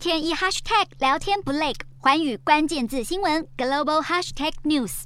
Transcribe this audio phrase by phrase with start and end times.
[0.00, 5.02] 天一 hashtag 聊天不累，寰宇关键字新闻 global hashtag news。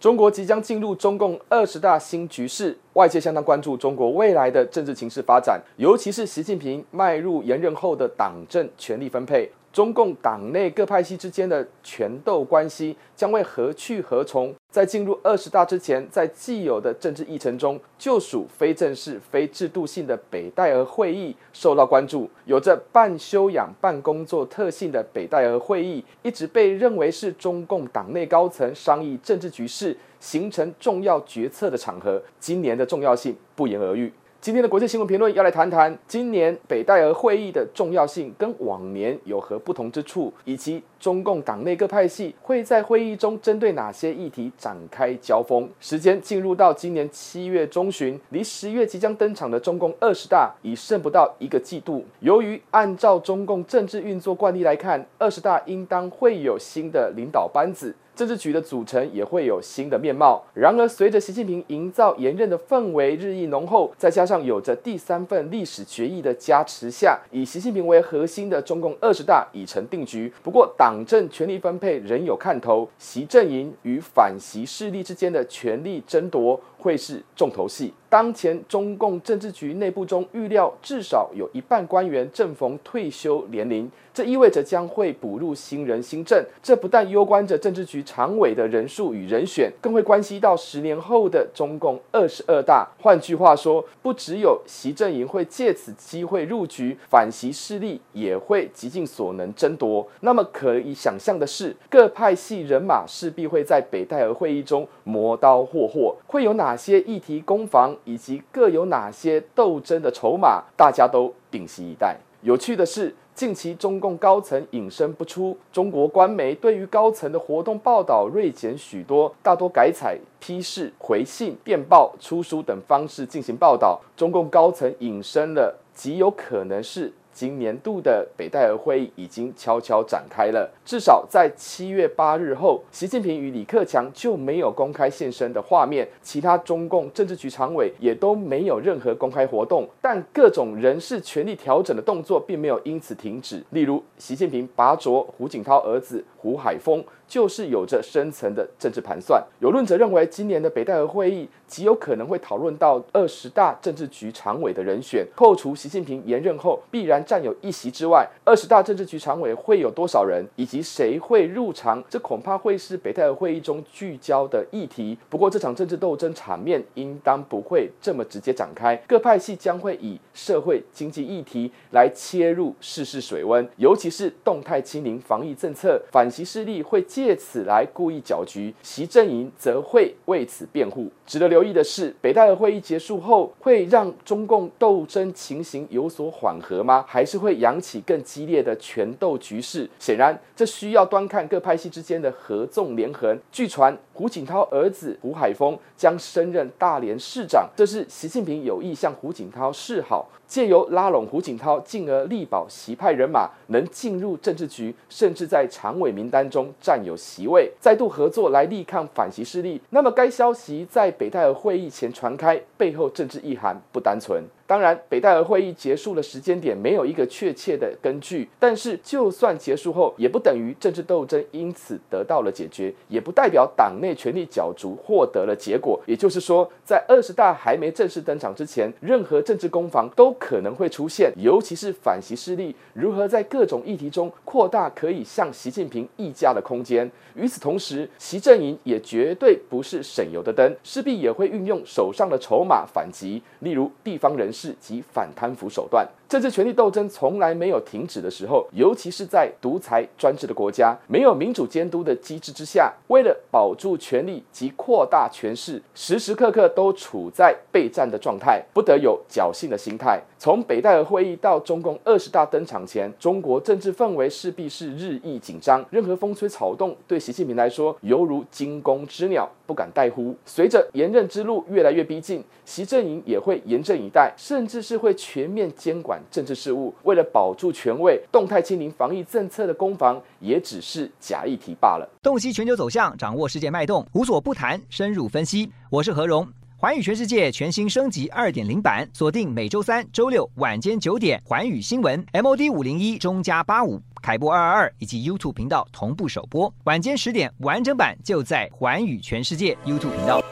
[0.00, 9.48] 中国即将进入中共二十大新局势，外界相当关注中国未来的政治情势发展，尤其是习近平迈入连任后的党政权力分配。
[9.72, 14.52] 中共党内各派系之间的权斗关系将会何去何从？
[14.74, 22.28] 在进入二十大之前，在既有的政治议程中，就属非正式、非制度性的北戴河会议受到关注。
[22.44, 32.20] 有着半休养、半工作特性的北戴河会议，一直被认为是中共党内高层商议政治局势、形成重要决策的场合。
[32.40, 34.12] 今年的重要性不言而喻。
[34.44, 45.66] 今天的国际新闻评论要来谈谈今年北戴河会议的重要性跟往年有何不同之处，以及中共党内各派系会在会议中针对哪些议题展开交锋。
[45.80, 52.04] 时间进入到今年七月中旬，离十月即将登场的中共二十大已剩不到一个季度。
[52.20, 57.94] 由于按照中共政治运作惯例来看，二十大应当会有新的领导班子。
[58.14, 60.42] 政治局的组成也会有新的面貌。
[60.54, 70.32] 然而，随着习近平营造严任的氛围日益浓厚，再加上有着第三份历史决议的加持下，以习近平为核心的中共二十大已成定局。
[70.42, 77.94] 不过，党政权力分配仍有看头，习阵营与反习势力之间的权力争夺会是重头戏。
[78.10, 86.44] 当前中共政治局内部中预料至少有一半官员正逢退休年龄，这意味着将会补入新人新政。
[86.62, 92.86] 这不但攸关着政治局常委的人数与人选，更会关系到十年后的中共二十二大。
[93.00, 100.06] 换句话说，不只有习阵营会借此机会入局，反习势力也会极尽所能争夺。
[100.20, 107.96] 那么可以想象的是，各派系人马势必会在北戴河会议中磨刀霍霍，会有哪哪些议题攻防？
[108.04, 112.16] 以及各有哪些斗争的筹码，大家都屏息以待。
[112.42, 124.00] 有趣的是，近期中共高层隐身不出，中国官媒对于高层的活动报道锐减许多，大多改采批示、回信、电报、出书等方式进行报道。
[124.16, 127.12] 中共高层隐身了，极有可能是。
[127.34, 143.64] 今年度的北戴河会议已经悄悄展开了，至少在七月八日后，习近平与李克强就没有公开现身的画面，其他中共政治局常委也都没有任何公开活动，但各种人事权力调整的动作并没有因此停止。
[143.70, 147.02] 例如，习近平拔擢胡锦涛儿子胡海峰。
[147.26, 149.42] 就是有着深层的政治盘算。
[149.58, 155.26] 有论者认为，今年的北戴河会议极有可能会讨论到二十大政治局常委的人选。
[155.34, 165.16] 扣除习近平连任后必然占有一席之外，二十大政治局常委会有多少人，以及谁会入常，这恐怕会是北戴河会议中聚焦的议题。
[165.30, 177.04] 不过，这场政治斗争场面应当不会这么直接展开，各派系将会以社会经济议题来切入试试水温，尤其是动态清零防疫政策，反习势力会。
[177.14, 181.08] 借此来故意搅局，习阵营则会为此辩护。
[181.24, 187.04] 值得留意的是，北戴河会议结束后，会让中共斗争情形有所缓和吗？
[187.06, 189.88] 还是会扬起更激烈的权斗局势？
[190.00, 193.38] 显然，这需要端看各派系之间的合纵连横。
[193.52, 209.80] 据传，胡锦涛儿子胡海峰将升任大连市长，这是习近平有意向胡锦涛示好，借由拉拢胡锦涛，进而力保习派人马能进入政治局，甚至在常委名单中占有席位，再度合作来力抗反习势力。
[209.90, 214.44] 那么，该消息在北戴河会议前传开，背后政治意涵不单纯。
[214.66, 226.00] 当然，北戴河会议结束的时间点没有一个确切的根据，但是就算结束后，也不等于政治斗争因此得到了解决，也不代表党内权力角逐获得了结果。
[226.06, 237.10] 也就是说，在二十大还没正式登场之前，任何政治攻防都可能会出现，尤其是反习势力如何在各种议题中扩大可以向习近平议价的空间。
[237.34, 246.08] 与此同时，习阵营也绝对不是省油的灯，势必也会运用手上的筹码反击，例如地方人是及反贪腐手段。
[246.34, 260.20] 政治权力斗争从来没有停止的时候，尤其是在独裁专制的国家，没有民主监督的机制之下，为了保住权力及扩大权势，时时刻刻都处在备战的状态，不得有侥幸的心态。
[260.36, 270.34] 从北戴河会议到中共二十大登场前，中国政治氛围势必是日益紧张，任何风吹草动对习近平来说犹如惊弓之鸟，不敢怠忽。
[270.44, 276.20] 随着连任之路越来越逼近，习阵营也会严阵以待，甚至是会全面监管。
[276.30, 282.08] 政治事务，为了保住权位，动态清零防疫政策的攻防也只是假议题罢了。
[282.22, 285.70] 洞悉全球走向，掌握世界脉动，无所不谈，深入分析。
[285.90, 286.46] 我是何荣。
[286.76, 300.42] 寰宇全世界全新升级二点零版，锁定每周三、周六晚间九点，寰宇新闻 MOD 五零一中加八五凯播二二二以及 YouTube 频道同步首播，晚间十点完整版就在寰宇全世界 YouTube 频道。